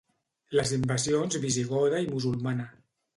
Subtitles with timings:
[0.59, 2.67] Les invasions visigoda i musulmana.